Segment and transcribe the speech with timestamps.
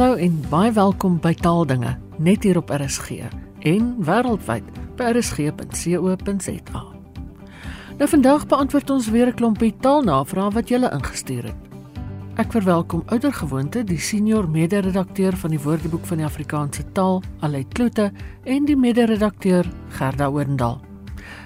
[0.00, 1.90] Hallo en baie welkom by Taaldinge
[2.24, 3.18] net hier op RSG
[3.68, 4.64] en wêreldwyd
[4.96, 6.80] by rsg.co.za.
[7.98, 11.60] Nou vandag beantwoord ons weer 'n klompie taalnavrae wat julle ingestuur het.
[12.40, 18.10] Ek verwelkom oudergewoonte die senior mede-redakteur van die Woordeboek van die Afrikaanse taal, Alay Kloete,
[18.44, 20.80] en die mede-redakteur Gerda Oendal.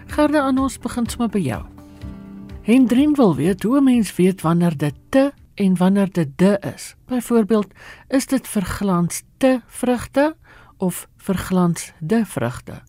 [0.06, 1.62] Gerda, aan ons begin sommer by jou.
[2.62, 6.96] Hendrin wil weet hoe 'n mens weet wanneer dit te en wanneer dit de is.
[7.06, 7.66] Byvoorbeeld,
[8.08, 10.34] is dit verglans te vrugte
[10.78, 12.82] of verglans de vrugte?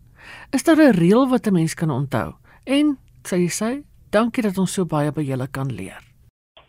[0.49, 2.33] Is daar 'n reël wat 'n mens kan onthou?
[2.63, 6.01] En sê jy sê, dankie dat ons so baie by julle kan leer.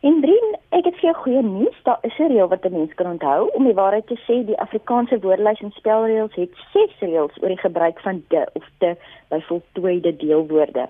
[0.01, 1.79] Hendrin, ek het vir jou goeie nuus.
[1.83, 3.51] Daar is 'n reël wat 'n mens kan onthou.
[3.55, 7.65] Om die waarheid te sê, die Afrikaanse woordelys en spelreëls het 6 reëls oor die
[7.69, 8.97] gebruik van de of te
[9.29, 10.89] by voltooide deelwoorde.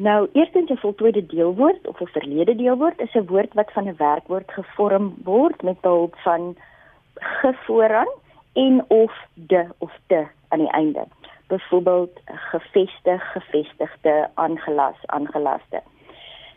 [0.00, 3.96] Nou, eerstens 'n voltooide deelwoord of 'n verlede deelwoord is 'n woord wat van 'n
[3.96, 6.56] werkwoord gevorm word met behulp van
[7.14, 8.08] ge vooraan
[8.52, 11.04] en of de of te aan die einde.
[11.46, 15.82] Byvoorbeeld gevestig, gevestigde, aangelas, aangelaste.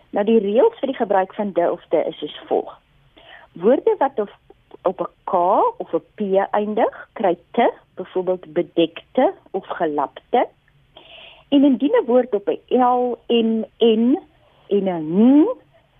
[0.09, 2.79] Nou die reëls vir die gebruik van de of te is soos volg.
[3.51, 4.31] Woorde wat of
[4.81, 5.33] op 'n k
[5.77, 6.19] of 'n p
[6.51, 10.47] eindig, kry te, byvoorbeeld bedekte of gelapte.
[11.51, 14.19] En indien 'n woord op 'n L, N, N
[14.67, 15.05] en 'n
[15.39, 15.47] N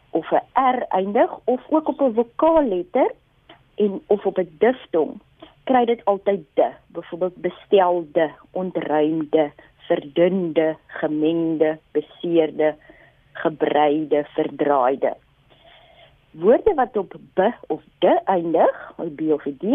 [0.09, 3.11] of 'n R eindig of ook op 'n vokaalletter
[3.75, 5.11] en of op 'n diftong,
[5.63, 6.69] kry dit altyd de.
[6.87, 12.75] Byvoorbeeld bestelde, ontruimde, verdunde, gemengde, beseerde,
[13.31, 15.15] gebreide, verdraaide.
[16.31, 19.65] Woorde wat op b of d eindig, of b of d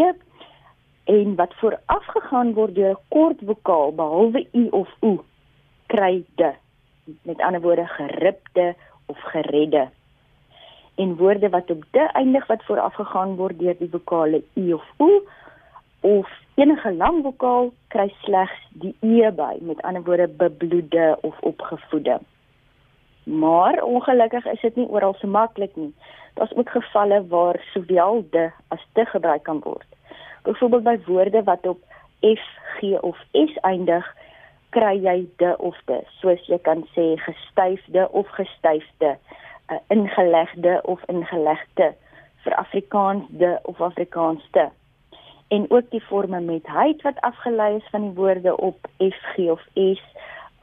[1.03, 5.23] en wat voorafgegaan word deur 'n kort vokaal behalwe u of o
[5.87, 6.53] kry de
[7.21, 8.75] met ander woorde geripte
[9.05, 9.87] of geredde.
[10.95, 15.21] En woorde wat op de eindig wat voorafgegaan word deur die vokale u of o
[15.99, 22.19] of enige lang vokaal kry slegs die e by met ander woorde bebloede of opgevoede.
[23.23, 25.93] Maar ongelukkig is dit nie oral so maklik nie.
[26.33, 29.87] Daar's ook gevalle waar sowel de as te gebruik kan word.
[30.43, 31.79] Byvoorbeeld by woorde wat op
[32.21, 32.45] f
[32.77, 34.15] g of s eindig
[34.77, 41.01] kry jy de of de soos jy kan sê gestyfde of gestyfde uh, ingelegde of
[41.13, 41.93] ingelegde
[42.43, 44.69] vir Afrikaans de of Afrikaanste.
[45.47, 49.49] En ook die forme met heid wat afgelei is van die woorde op f g
[49.55, 50.03] of s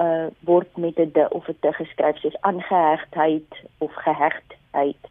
[0.00, 5.02] uh, word met 'n de of 'n te geskryf soos aangehegtheid of gehegtheid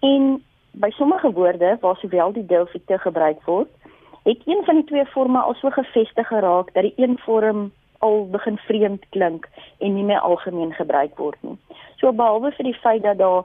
[0.00, 3.68] en by sommige woorde waar sowel die de of die te gebruik word
[4.22, 8.26] het een van die twee forme al so gevestig geraak dat die een vorm al
[8.32, 11.56] begin vreemd klink en nie meer algemeen gebruik word nie.
[12.00, 13.44] So behalwe vir die feit dat daar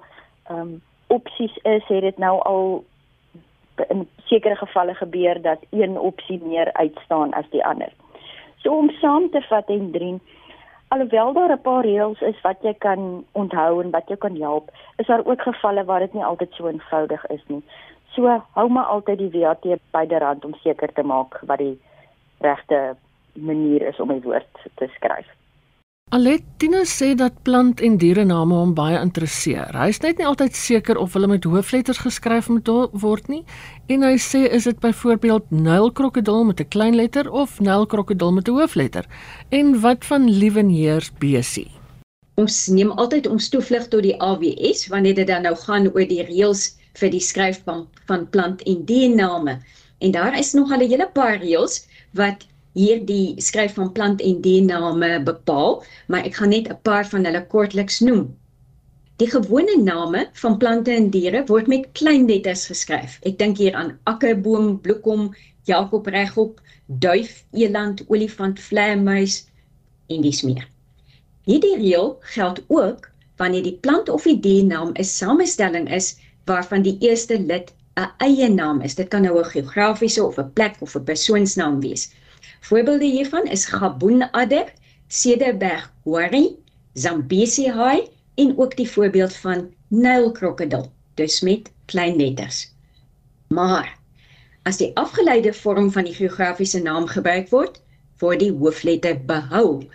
[0.49, 2.83] ehm um, opsies is, het dit nou al
[3.93, 7.91] in sekere gevalle gebeur dat een opsie meer uitstaan as die ander.
[8.63, 10.15] So om saam te vat en drie
[10.87, 14.69] alhoewel daar 'n paar reëls is wat jy kan onthou en wat jou kan help,
[14.97, 17.63] is daar ook gevalle waar dit nie altyd so eenvoudig is nie.
[18.15, 21.79] So hou maar altyd die WAT byderhand om seker te maak wat die
[22.39, 22.95] regte
[23.35, 25.27] manier is om 'n woord te skryf.
[26.13, 29.71] Aletina sê dat plant en dierename hom baie interesseer.
[29.73, 32.69] Hy is net nie altyd seker of hulle met hoofletters geskryf moet
[33.01, 33.41] word nie
[33.89, 38.53] en hy sê is dit byvoorbeeld Nylkrokodil met 'n klein letter of Nylkrokodil met 'n
[38.53, 39.05] hoofletter?
[39.49, 41.71] En wat van Liewenheers besie?
[42.35, 46.23] Ons neem altyd ons toevlug tot die AWS wanneer dit dan nou gaan oor die
[46.23, 49.59] reëls vir die skryf van van plant en diername.
[49.99, 54.41] En daar is nog al 'n hele paar reëls wat hierdie skryf van plant en
[54.43, 55.77] diername bepaal,
[56.11, 58.25] maar ek gaan net 'n paar van hulle kortliks noem.
[59.17, 63.19] Die gewone name van plante en diere word met klein letters geskryf.
[63.23, 65.29] Ek dink hier aan akkerboom, bloekom,
[65.63, 69.45] Jakob regop, duif, eland, olifant, vleermuis
[70.07, 70.67] en dis meer.
[71.47, 73.07] Hierdie reël geld ook
[73.37, 78.49] wanneer die plant of die diernaam 'n samestelling is waarvan die eerste lid 'n eie
[78.49, 78.95] naam is.
[78.95, 82.11] Dit kan nou 'n geografiese of 'n plek of 'n persoonsnaam wees.
[82.65, 84.73] Voorbeelde hiervan is gaboenadder,
[85.07, 86.47] cederberg horing,
[86.93, 88.07] zambesi haai
[88.41, 92.63] en ook die voorbeeld van nylkrokodil, dus met klein letters.
[93.53, 93.91] Maar
[94.63, 97.77] as die afgeleide vorm van die geografiese naam gebruik word,
[98.17, 99.85] word die hoofletter behou.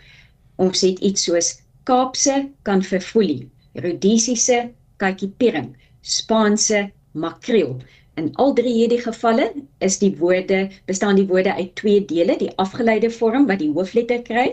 [0.56, 1.56] Ons het iets soos
[1.90, 4.68] Kaapse kan verfoelie, Rhodesiese
[5.02, 5.72] katjiepiering,
[6.06, 7.80] Spaanse makreel.
[8.18, 12.50] In al drie hierdie gevalle is die woorde bestaan die woorde uit twee dele, die
[12.56, 14.48] afgeleide vorm wat die hoofletter kry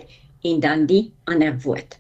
[0.46, 1.98] en dan die ander woord.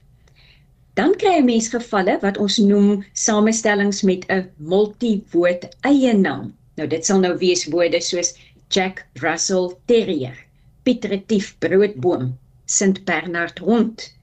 [0.97, 6.53] Dan kry 'n mens gevalle wat ons noem samestellings met 'n multiwoord eie naam.
[6.77, 8.33] Nou dit sal nou wees woorde soos
[8.69, 10.37] Jack Russell Terrier,
[10.83, 14.13] Piet Retief Broodboom, Sint Bernard Hond,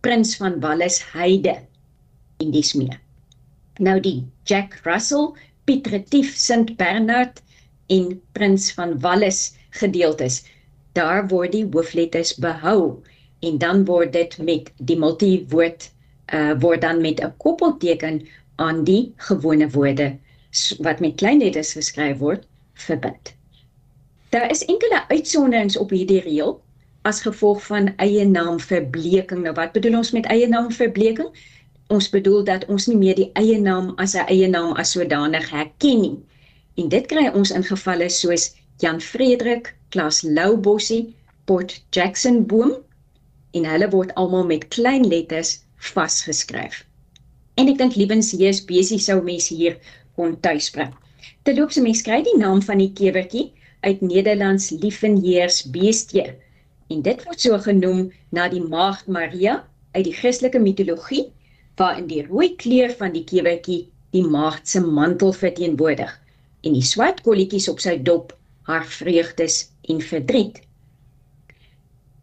[0.00, 1.56] Prins van Wallis Heide
[2.38, 3.00] en dis meer.
[3.78, 5.34] Nou die Jack Russell,
[5.68, 7.42] Piet Retief, Sint Bernard
[7.92, 10.40] en Prins van Wallis gedeeltes,
[10.96, 13.02] daar word die hoofletters behou
[13.44, 15.90] en dan word dit met die multiwoord
[16.32, 18.22] uh word dan met 'n koppelteken
[18.56, 20.08] aan die gewone woorde
[20.78, 22.48] wat met klein letters geskryf word
[22.88, 23.34] verbind.
[24.32, 26.56] Daar is enkele uitsonderings op hierdie reël
[27.02, 29.42] as gevolg van eie naam verbleking.
[29.44, 31.28] Nou wat bedoel ons met eie naam verbleking?
[31.88, 35.46] Ons bedoel dat ons nie meer die eie naam as 'n eie naam as sodanig
[35.50, 36.16] herken nie.
[36.76, 41.14] En dit kry ons in gevalle soos Jan Frederik, Klaas Loubossie,
[41.46, 42.74] Port Jackson Boom
[43.56, 45.62] en hulle word almal met klein letters
[45.94, 46.84] vasgeskryf.
[47.56, 49.78] En ek dink Liebens hier is besig sou mense hier
[50.14, 50.92] kon tuisbring.
[51.42, 53.48] Terloops, mense kry die naam van die kewertjie
[53.80, 56.26] uit Nederlands Liefenheers beestie
[56.92, 59.62] en dit word so genoem na die maagd Maria
[59.96, 61.30] uit die Christelike mitologie
[61.78, 63.82] waarin die rooi kleur van die kewertjie
[64.16, 66.14] die maagd se mantel verteenwoordig
[66.66, 68.32] en die swart kolletjies op sy dop
[68.68, 70.58] haar vreugdes en verdriet.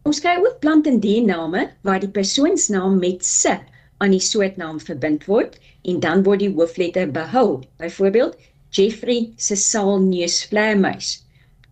[0.06, 3.56] Ons kry ook plant en diername waar die persoonsnaam met se
[4.04, 5.56] aan die soortnaam verbind word
[5.88, 7.62] en dan word die hoofletter behou.
[7.80, 8.36] Byvoorbeeld
[8.76, 11.16] Jeffrey se saalneusvleermuis.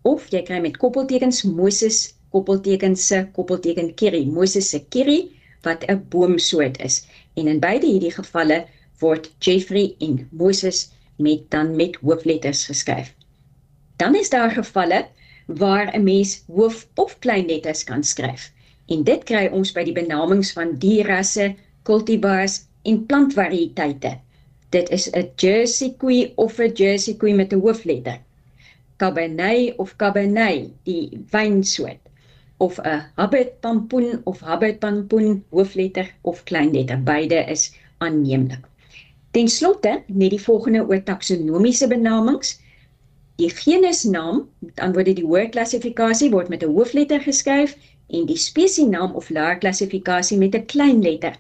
[0.03, 5.29] Of jy kry met koppeltekens Moses koppelteken se koppelteken Kerry, Moses se Kerry
[5.65, 7.07] wat 'n boomsoort is.
[7.35, 8.67] En in beide hierdie gevalle
[8.99, 13.15] word Jeffrey en Moses met dan met hoofletters geskryf.
[13.97, 15.07] Dan is daar gevalle
[15.47, 18.53] waar 'n mens hoof of kleinletters kan skryf.
[18.87, 24.19] En dit kry ons by die benamings van dierrasse, cultivars en plantvariëteite.
[24.71, 28.21] Dit is 'n Jersey koei of 'n Jersey koei met 'n hoofletter.
[28.97, 32.04] Cabernet of Cabernet, die wynsoort
[32.57, 37.03] of 'n Habit pampoen of Habit pampoen hoofletter of kleinletter.
[37.03, 38.65] Beide is aanneemlik.
[39.31, 42.61] Ten slotte, net die volgende oor taksonomiese benamings.
[43.37, 49.15] Die genusnaam, met ander woorde die woordklassifikasie word met 'n hoofletter geskryf en die spesienaam
[49.15, 51.37] of laer klassifikasie met 'n kleinletter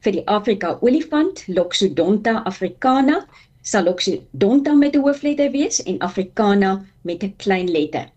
[0.00, 3.26] vir die Afrika olifant Loxodonta africana
[3.62, 8.10] sal Loxodonta met 'n hoofletter wees en Africana met 'n klein letter.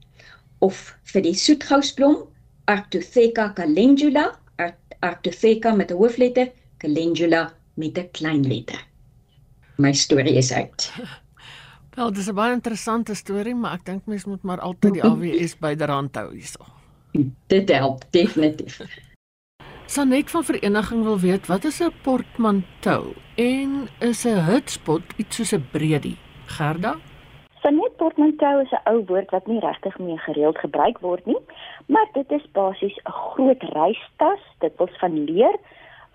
[0.59, 2.17] Of vir die soetgousblom
[2.65, 4.39] Arctotheca calendula,
[4.99, 8.87] Arctotheca met 'n hoofletter, Calendula met 'n klein letter.
[9.77, 10.93] My storie is uit.
[11.95, 15.57] Wel, dis 'n baie interessante storie, maar ek dink mens moet maar altyd die AWS
[15.63, 16.65] byderhand hou hierso.
[17.47, 18.79] Dit help definitief.
[19.91, 25.51] Sanet van vereniging wil weet wat is 'n portmantou en is 'n hutspot iets soos
[25.53, 26.17] 'n bredie?
[26.45, 26.95] Gerda?
[27.61, 31.41] Sanet portmantou is 'n ou woord wat nie regtig meer gereeld gebruik word nie,
[31.85, 35.55] maar dit is basies 'n groot reistas, dit wels van leer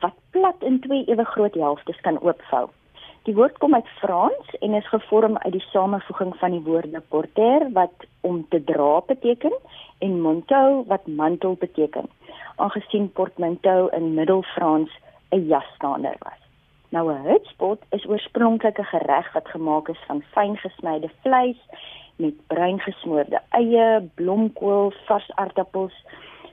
[0.00, 2.68] wat plat in twee ewe groot helftes kan oopvou.
[3.22, 7.72] Die woord kom uit Frans en is gevorm uit die samevoeging van die woorde porter
[7.72, 9.54] wat om te dra beteken
[9.98, 12.10] en manteau wat mantel beteken
[12.56, 14.90] aangesien portmanteau in Middelfrans
[15.30, 16.45] 'n jasstaander was.
[16.88, 21.60] Nou 'n hutspot is oorspronklik 'n gereg wat gemaak is van fyn gesnyde vleis
[22.16, 26.04] met bruin gesmoorde eie, blomkool, vars aardappels,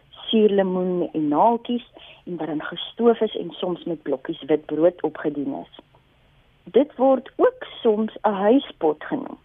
[0.09, 1.87] suurlemoen en naaltjies
[2.25, 5.79] en wat dan gestoof is en soms met blokkies witbrood opgedien is.
[6.63, 9.37] Dit word ook soms 'n huispot genoem.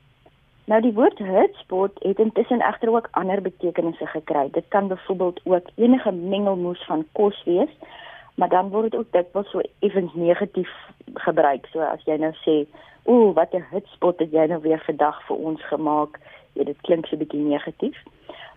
[0.65, 4.49] Nou die woord hutspot het intussen egter ook ander betekenisse gekry.
[4.53, 7.71] Dit kan byvoorbeeld ook enige mengelmoes van kos wees,
[8.39, 10.71] maar dan word dit ook dikwels so effens negatief
[11.15, 11.67] gebruik.
[11.73, 12.67] So as jy nou sê,
[13.05, 16.21] "Ooh, wat 'n hutspot het jy nou weer vandag vir ons gemaak."
[16.53, 17.97] Ja, dit klink so 'n bietjie negatief.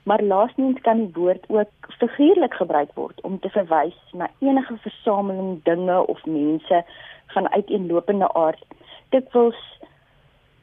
[0.04, 5.64] Maar laasens kan die woord ook figuurlik gebruik word om te verwys na enige versameling
[5.64, 6.84] dinge of mense
[7.28, 8.66] van uiteenlopende aard.
[9.10, 9.54] Dit wil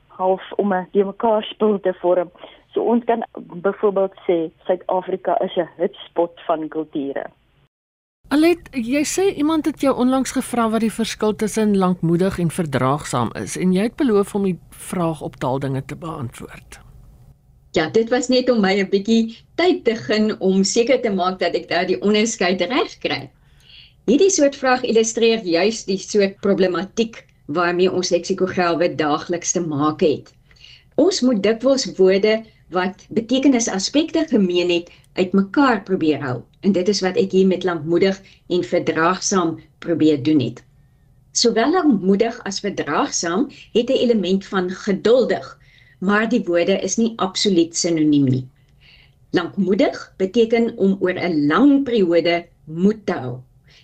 [0.06, 2.30] half om 'n mekaar spul te vorm.
[2.72, 7.26] So ons kan byvoorbeeld sê Suid-Afrika is 'n hotspot van kulture.
[8.28, 13.30] Alet, jy sê iemand het jou onlangs gevra wat die verskil tussen lankmoedig en verdraagsaam
[13.40, 14.58] is en jy het beloof om die
[14.90, 16.76] vraag op taaldinge te beantwoord.
[17.72, 21.38] Ja, dit was net om my 'n bietjie tyd te gun om seker te maak
[21.38, 23.30] dat ek daardie onderskeid reg kry.
[24.04, 30.32] Hierdie soort vraag illustreer juis die soort problematiek waarmee ons leksikograwe daagliks te maak het.
[30.96, 36.38] Ons moet dikwels woorde wat betekenisaspekte gemeen het uitmekaar probeer hou.
[36.60, 40.64] En dit is wat ek hier met lankmoedig en verdraagsaam probeer doen het.
[41.32, 45.58] Sowel lankmoedig as verdraagsaam het 'n element van geduldig
[45.98, 48.44] maar die woorde is nie absoluut sinoniem nie.
[49.30, 53.38] Lankmoedig beteken om oor 'n lang periode moed te hou.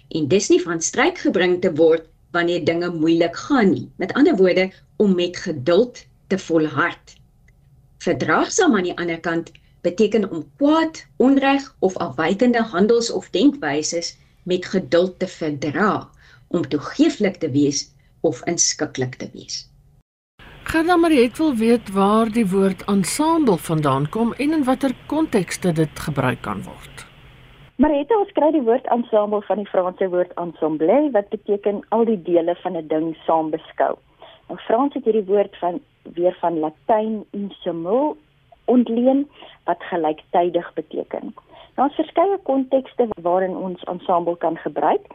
[0.08, 3.90] En dis nie van stryk gebring te word wanneer dinge moeilik gaan nie.
[3.96, 7.16] Met ander woorde, om met geduld te volhard.
[7.98, 9.52] Verdraagsaam aan die ander kant
[9.84, 14.14] beteken om kwaad, onreg of afwykende handels of denkwyses
[14.44, 16.08] met geduld te verdra,
[16.48, 17.86] om toegeeflik te wees
[18.20, 19.64] of inskikkelik te wees.
[20.64, 26.00] Gerda Mariet wil weet waar die woord ensemble vandaan kom en in watter kontekste dit
[26.06, 27.04] gebruik kan word.
[27.76, 32.20] Mariette, ons kry die woord ensemble van die Franse woord ensemble wat beteken al die
[32.22, 33.98] dele van 'n ding saam beskou.
[34.48, 35.80] Nou Frans het hierdie woord van
[36.14, 38.16] weer van Latyn ensemble
[38.64, 39.28] ontleen
[39.64, 41.34] wat gelyktydig beteken.
[41.74, 45.06] Daar's verskeie kontekste waarin ons ensemble kan gebruik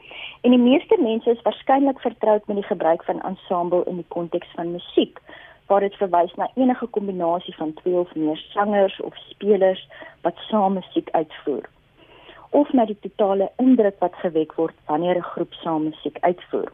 [0.41, 4.47] en die meeste mense is waarskynlik vertroud met die gebruik van ensemble in die konteks
[4.55, 5.21] van musiek
[5.67, 9.87] waar dit verwys na enige kombinasie van twee of meer sangers of spelers
[10.21, 11.69] wat saam musiek uitvoer
[12.49, 16.71] of na die totale indruk wat gewek word wanneer 'n groep saam musiek uitvoer.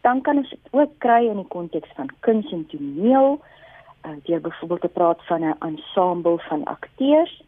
[0.00, 3.40] Dan kan ons dit ook kry in die konteks van kuns en toneel,
[4.04, 7.42] uh, deur byvoorbeeld te praat van 'n ensemble van akteurs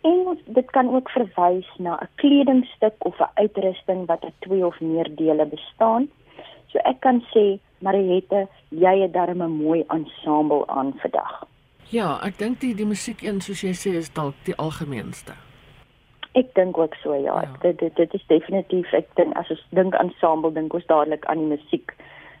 [0.00, 4.80] En dit kan ook verwys na 'n kledingstuk of 'n uitrusting wat uit twee of
[4.80, 6.08] meer dele bestaan.
[6.66, 11.46] So ek kan sê Mariette, jy het darem 'n mooi ensemble aan vandag.
[11.88, 15.32] Ja, ek dink die die musiek een soos jy sê is dalk die algemeenste.
[16.32, 17.40] Ek dink ook so ja.
[17.40, 17.56] ja.
[17.60, 21.38] Dit, dit dit is definitief ek dink as ons dink ensemble dink ons dadelik aan
[21.38, 21.94] die musiek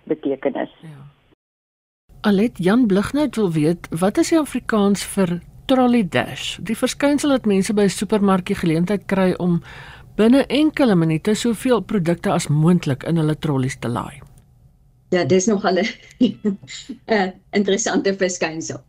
[0.04, 0.70] betekenis.
[0.80, 1.17] Ja.
[2.20, 5.36] Alet Jan Blighnout wil weet wat is die Afrikaans vir
[5.70, 6.56] trolley dash.
[6.66, 9.62] Die verskynsel dat mense by 'n supermarkie geleentheid kry om
[10.16, 14.20] binne enkele minute soveel produkte as moontlik in hulle trollies te laai.
[15.10, 18.82] Ja, dis nog 'n uh, interessante verskynsel.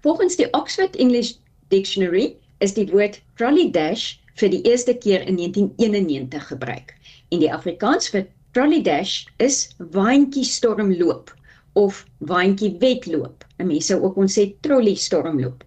[0.00, 1.32] Volgens die Oxford English
[1.68, 6.94] Dictionary is die woord trolley dash vir die eerste keer in 1991 gebruik.
[7.30, 11.34] En die Afrikaans vir trolley dash is waantjie stormloop
[11.72, 13.44] of waantjie wedloop.
[13.56, 15.64] Mense sou ook ons sê trolley stormloop.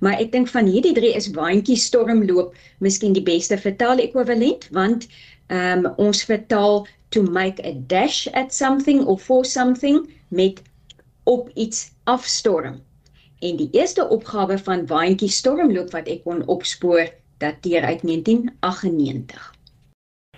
[0.00, 5.08] Maar ek dink van hierdie drie is waantjie stormloop miskien die beste vertaal ekwivalent want
[5.46, 10.62] ehm um, ons vertaal to make a dash at something or for something met
[11.24, 12.80] op iets afstorm.
[13.40, 17.06] En die eerste opgawe van waantjie stormloop wat ek kon opspoor
[17.38, 19.52] dateer uit 1998.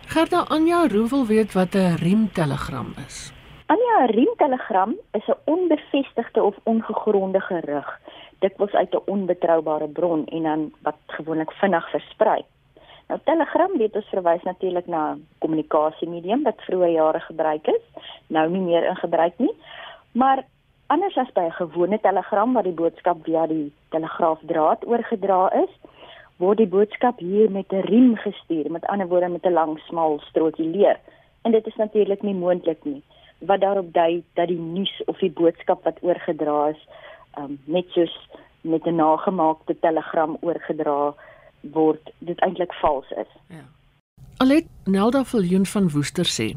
[0.09, 3.38] Gerda Anja Roewel weet wat 'n riemtelegram is.
[3.69, 8.01] Anja, riemtelegram is 'n onbevestigde of ongegronde gerug
[8.39, 12.45] dikwels uit 'n onbetroubare bron en dan wat gewoonlik vinnig versprei.
[13.09, 17.85] Nou Telegram weet ons verwys natuurlik na 'n kommunikasiemedium wat vroeër jare gebruik is,
[18.27, 19.55] nou nie meer in gebruik nie.
[20.13, 20.45] Maar
[20.87, 25.73] anders as by 'n gewone Telegram waar die boodskap via die telegraafdraad oorgedra is,
[26.37, 30.19] word die boodskap hier met 'n riem gestuur, met ander woorde met 'n lang smal
[30.19, 30.99] strootjie leer.
[31.43, 33.03] En dit is natuurlik nie moontlik nie
[33.39, 36.81] wat daarop dui dat die nuus of die boodskap wat oorgedra is
[37.39, 38.15] um, net soos
[38.61, 41.15] met 'n nagemaakte telegram oorgedra
[41.61, 43.33] word dit eintlik vals is.
[43.49, 43.65] Ja.
[44.37, 46.57] Alet Nelda Viljoen van Woester sê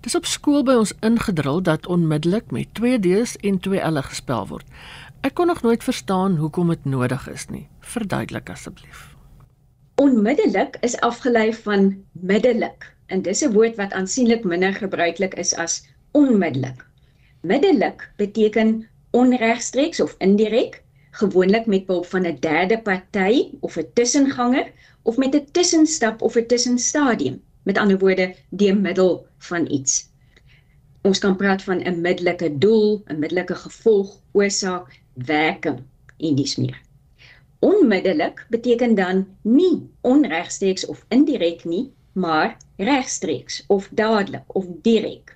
[0.00, 4.46] Dis op skool by ons ingedrul dat onmiddellik met 2 D's en 2 L'e gespel
[4.46, 4.66] word.
[5.26, 7.68] Ek kon nog nooit verstaan hoekom dit nodig is nie.
[7.80, 9.16] Verduidelik asseblief.
[9.96, 15.82] Onmiddellik is afgelei van middelik en dis 'n woord wat aansienlik minder gebruiklik is as
[16.16, 16.86] onmiddellik.
[17.40, 24.72] Middelik beteken onregstreeks of indirek, gewoonlik met behulp van 'n derde party of 'n tussenganger
[25.02, 30.08] of met 'n tussenstap of 'n tussenstadium, met ander woorde, die middel van iets.
[31.02, 35.78] Ons kan praat van 'n middelike doel, 'n middelike gevolg, oorsaak, werking
[36.18, 36.80] en dis meer.
[37.58, 45.35] Onmiddellik beteken dan nie onregstreeks of indirek nie, maar regstreeks of dadelik of direk.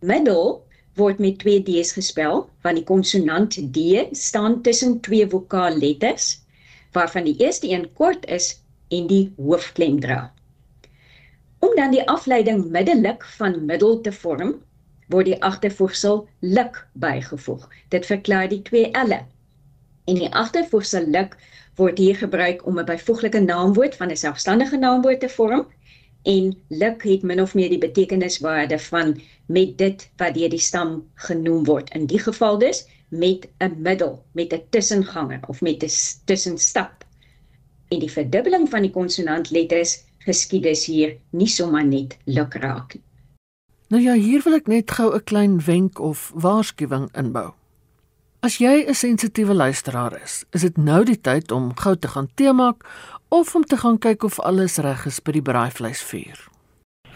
[0.00, 0.62] Middel
[0.96, 6.40] word met twee D's gespel, want die konsonant D staan tussen twee vokaalletters,
[6.96, 8.54] waarvan die eerste een kort is
[8.88, 10.32] en die hoofklem dra.
[11.60, 14.54] Om dan die afleiding middelik van middel te vorm,
[15.12, 17.68] word die agtervoegsel lik bygevoeg.
[17.92, 19.20] Dit verklaar die twee L'e.
[20.08, 21.36] En die agtervoegsel lik
[21.76, 25.66] word hier gebruik om 'n byvoeglike naamwoord van 'n selfstandige naamwoord te vorm
[26.22, 31.04] en lik het min of meer die betekeniswaarde van met dit wat deur die stam
[31.14, 31.90] genoem word.
[31.94, 35.90] In die geval dus met 'n middel, met 'n tussenganger of met 'n
[36.24, 37.04] tussenstap.
[37.88, 43.02] En die verdubbeling van die konsonantletters geskied is hier nie sommer net luk raak nie.
[43.88, 47.59] Nou ja, hier wil ek net gou 'n klein wenk of waarskuwing inbou.
[48.42, 52.28] As jy 'n sensitiewe luisteraar is, is dit nou die tyd om gou te gaan
[52.34, 52.88] tee maak
[53.28, 56.38] of om te gaan kyk of alles reg is by die braaivleisvuur.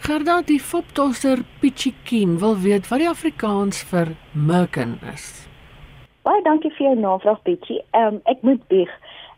[0.05, 5.49] Gerda die foptosser Pichikin wil weet wat die Afrikaans vir merkin is.
[6.21, 7.81] Baie dankie vir jou navraag Pichi.
[7.97, 8.91] Ehm um, ek moet bieg.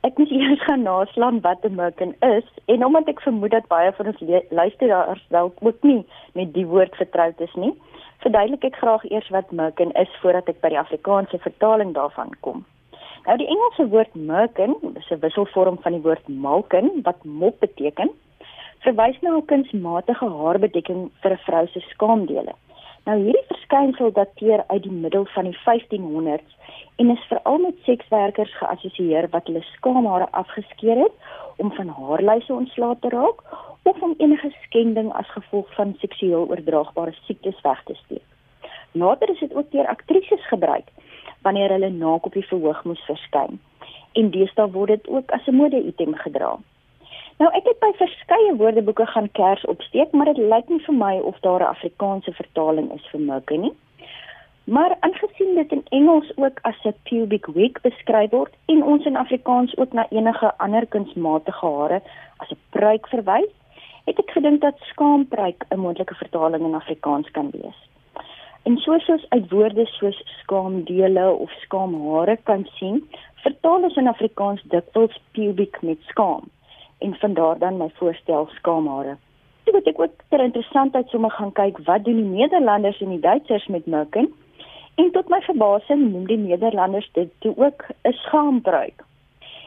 [0.04, 3.96] Ek moet eers gaan naslaan wat 'n merkin is en omdat ek vermoed dat baie
[3.96, 6.04] van ons luisteraars dalk ook nie
[6.34, 7.72] met die woord vertroud is nie,
[8.24, 12.66] verduidelik ek graag eers wat merkin is voordat ek by die Afrikaanse vertaling daarvan kom.
[13.28, 18.10] Nou die Engelse woord merkin is 'n wisselvorm van die woord malkin wat mop beteken.
[18.86, 22.54] Verwys na 'n kunsmatige haarbedekking vir 'n vrou se skaamdele.
[23.06, 26.56] Nou hierdie verskynsel dateer uit die middel van die 1500s
[26.98, 31.16] en is veral met sekswerkers geassosieer wat hulle skaamhare afgeskeer het
[31.64, 33.44] om van haarlyse ontslae te raak
[33.84, 38.26] of om enige skending as gevolg van seksueel oordraagbare siektes weg te steek.
[38.92, 40.90] Later is dit ook deur aktrises gebruik
[41.42, 43.62] wanneer hulle naak op die verhoog moes verskyn.
[44.14, 46.58] En deesdae word dit ook as 'n mode-item gedra.
[47.38, 51.20] Nou ek het by verskeie woordeboeke gaan kers opsteek, maar dit lyk nie vir my
[51.20, 53.74] of daar 'n Afrikaanse vertaling is vir mukke nie.
[54.68, 59.16] Maar aangesien dit in Engels ook as 'n pubic wig beskryf word en ons in
[59.16, 62.02] Afrikaans ook na enige ander kunsmatige hare
[62.38, 63.54] as 'n pruik verwys,
[64.06, 67.80] het ek gedink dat skaampruik 'n moontlike vertaling in Afrikaans kan wees.
[68.64, 74.62] En soos ons uit woorde soos skaamdele of skaamhare kan sien, vertaal ons in Afrikaans
[74.64, 76.44] dikwels pubic met skaam
[76.98, 79.18] en van daar dan my voorstel skaamhare.
[79.64, 83.20] Toe het ek ook ter interessantheid sommer gaan kyk wat doen die Nederlanders en die
[83.20, 84.34] Duitsers met mukken
[84.98, 89.04] en tot my verbasing noem die Nederlanders dit toe ook 'n skaambruik.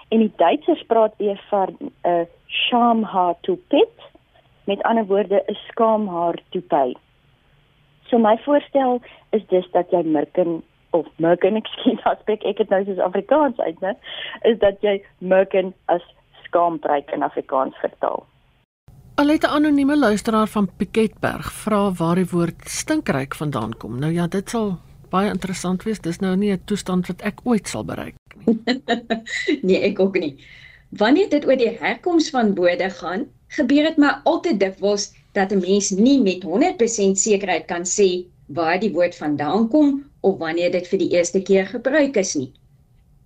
[0.08, 3.96] En die Duitsers praat weer van 'n schamhaar to pit
[4.64, 6.94] met ander woorde 'n skaamhaar toepy.
[8.08, 12.84] So my voorstel is dus dat jy merken of merken ekskuus aspek ek het nou
[12.84, 13.94] soos Afrikaans uit, né?
[14.42, 16.02] Is dat jy merken as
[16.50, 18.26] skaampreek in Afrikaans vertaal.
[19.14, 23.98] Alite anonieme luisteraar van Piketberg vra waar die woord stinkryk vandaan kom.
[23.98, 24.78] Nou ja, dit sal
[25.10, 26.00] baie interessant wees.
[26.00, 28.14] Dis nou nie 'n toestand wat ek ooit sal bereik
[28.46, 28.54] nie.
[29.68, 30.36] nee, ek ook nie.
[30.90, 35.60] Wanneer dit oor die herkoms van woorde gaan, gebeur dit maar altyd dikwels dat 'n
[35.60, 40.88] mens nie met 100% sekerheid kan sê waar die woord vandaan kom of wanneer dit
[40.88, 42.52] vir die eerste keer gebruik is nie.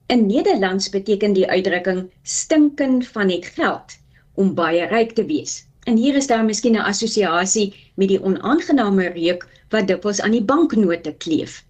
[0.06, 3.96] In Nederlands beteken die uitdrukking stinken van het geld
[4.34, 5.64] om baie ryk te wees.
[5.84, 10.44] En hier is daar miskien 'n assosiasie met die onaangename reuk wat dikwels aan die
[10.44, 11.64] banknote kleef.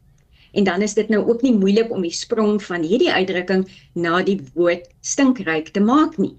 [0.54, 4.22] En dan is dit nou ook nie moeilik om die sprong van hierdie uitdrukking na
[4.22, 6.36] die woord stinkryk te maak nie.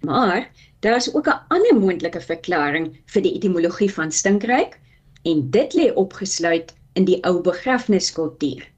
[0.00, 0.46] Maar
[0.80, 4.78] Daar is ook 'n ander moontlike verklaring vir die etimologie van stinkryk
[5.22, 8.68] en dit lê opgesluit in die ou begrafniskultuur.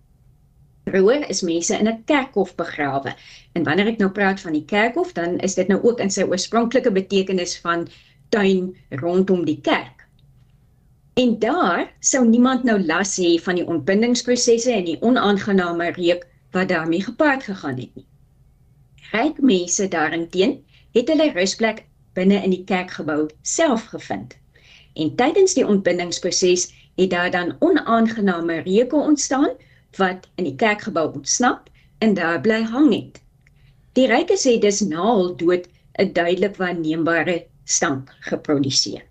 [0.85, 3.15] Vroeër is mense in 'n kerkhof begrawe.
[3.53, 6.23] En wanneer ek nou praat van die kerkhof, dan is dit nou ook in sy
[6.23, 7.89] oorspronklike betekenis van
[8.29, 10.00] tuin rondom die kerk.
[11.15, 16.69] En daar sou niemand nou las hê van die ontbindingsprosesse en die onaangename reuk wat
[16.69, 18.07] daarmee gepaard gegaan het nie.
[19.11, 20.61] Ryk mense daarenteen
[20.93, 24.37] het hulle rusplek binne in die kerkgebou self gevind.
[24.95, 29.51] En tydens die ontbindingsproses het daar dan onaangename reuke ontstaan
[29.97, 31.69] wat in die kerkgebou ontsnap
[31.99, 33.21] en daar bly hang het.
[33.93, 35.67] Die rykes het dus na hul dood
[35.99, 39.10] 'n duidelik waarneembare stank geproduseer.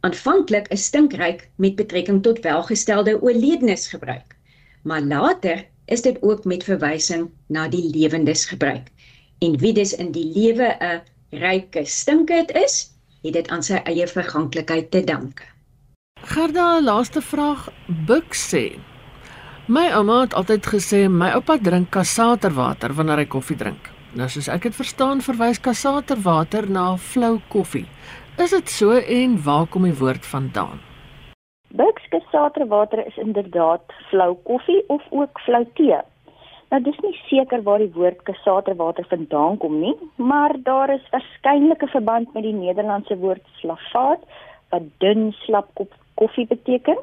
[0.00, 4.36] Aanvanklik is stinkryk met betrekking tot welgestelde oorledenes gebruik,
[4.82, 8.88] maar later is dit ook met verwysing na die lewendes gebruik.
[9.38, 14.06] En wie dis in die lewe 'n ryke stinkend is, het dit aan sy eie
[14.06, 15.44] verganklikheid te danke.
[16.24, 17.68] Gerda, laaste vraag,
[18.06, 18.80] Buk sê.
[19.66, 23.90] My ouma het altyd gesê my oupa drink kassaterwater wanneer hy koffie drink.
[24.14, 27.86] Nou soos ek dit verstaan, verwys kassaterwater na flou koffie.
[28.40, 30.78] Is dit so en waar kom die woord vandaan?
[31.76, 35.98] Buk se kassaterwater is inderdaad flou koffie of ook flou tee.
[36.70, 41.76] Nou dis nie seker waar die woord kassaterwater vandaan kom nie, maar daar is 'n
[41.92, 44.22] verband met die Nederlandse woord slavaat
[44.70, 45.68] wat dun slap
[46.14, 46.98] koffie beteken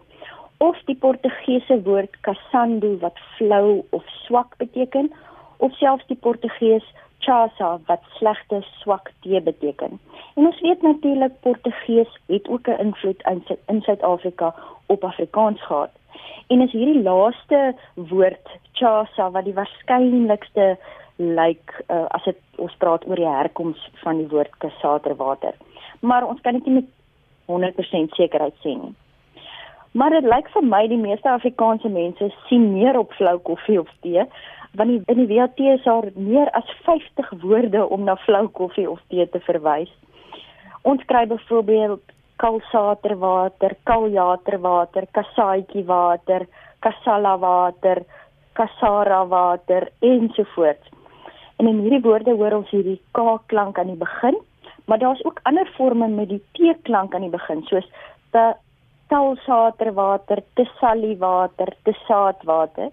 [0.57, 5.13] of die Portugese woord cassando wat flou of swak beteken
[5.57, 6.85] of selfs die Portugees
[7.19, 9.99] chasa wat slegte swak tee beteken.
[10.35, 13.23] En ons weet natuurlik Portugees het ook 'n invloed
[13.65, 15.89] in Suid-Afrika op Afrikaans gehad.
[16.47, 20.77] En is hierdie laaste woord chasa wat die waarskynlikste
[21.15, 25.53] lyk uh, as dit ons praat oor die herkoms van die woord kasaterwater.
[25.99, 26.89] Maar ons kan dit nie met
[27.45, 28.93] 100% sekerheid sê nie.
[29.97, 33.89] Maar dit lyk vir my die meeste Afrikaanse mense sien meer op flou koffie of
[34.05, 34.25] tee,
[34.73, 38.89] want die, in die WAT is daar meer as 50 woorde om na flou koffie
[38.89, 39.91] of tee te verwys.
[40.81, 42.03] Ons kry byvoorbeeld
[42.37, 46.45] kalsaterwater, kaljaterwater, kasaaitjie water,
[46.85, 48.03] kasala water,
[48.53, 50.93] kasara water ensovoorts.
[51.57, 54.37] En in hierdie woorde hoor ons hierdie k klank aan die begin,
[54.85, 57.87] maar daar's ook ander forme met die t klank aan die begin, soos
[58.31, 58.53] te
[59.09, 62.91] talsaterwater, te saliwater, te.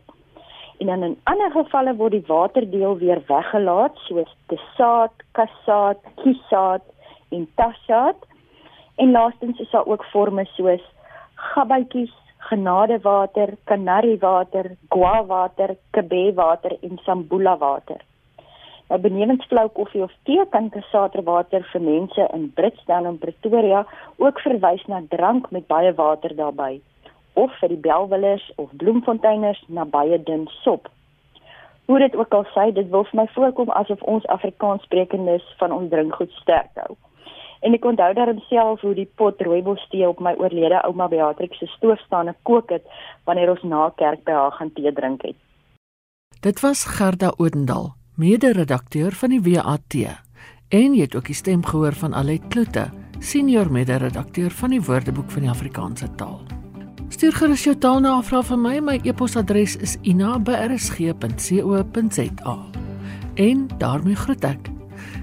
[0.84, 6.84] En dan in ander gevalle word die waterdeel weer weggelaat, soos te saad, kasaat, kisaat
[7.32, 8.26] en tasaat.
[9.00, 10.84] En laastens is daar ook forme soos
[11.34, 12.12] gabbytjies,
[12.50, 18.04] genadewater, kanariewater, guawater, kebewater en sambula water.
[18.88, 24.40] Nou benewens flou koffie of tee kan kasaterwater vir mense in Britsdal en Pretoria ook
[24.40, 26.82] verwys na drank met baie water daarbey
[27.34, 30.88] of vir die belwillers of bloemfonteiners na baie dun sop.
[31.84, 35.72] Hoe dit ook al sê, dit wil vir my voorkom asof ons Afrikaans sprekendes van
[35.72, 36.96] ons drinkgoed sterk hou.
[37.64, 41.58] En ek onthou daarom self hoe die pot rooibos tee op my oorlede ouma Beatrix
[41.58, 42.84] se stoof staan en kook het
[43.28, 45.36] wanneer ons na kerk by haar gaan tee drink het.
[46.44, 49.96] Dit was Gerda Odendal, mede-redakteur van die WAT.
[50.68, 55.30] En jy het ook die stem gehoor van Alet Kloete, senior mede-redakteur van die Woordeboek
[55.30, 56.63] van die Afrikaanse taal.
[57.24, 58.80] Stuur gerus jou taalnavrae vir my.
[58.84, 61.06] My e-posadres is ina@rsg.co.za.
[63.34, 64.68] En daarmee groet ek.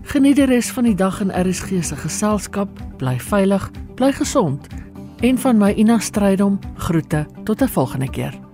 [0.10, 2.70] Geniet die res van die dag in RSG se geselskap.
[2.98, 4.68] Bly veilig, bly gesond.
[5.22, 8.51] En van my Ina Strydom groete tot 'n volgende keer.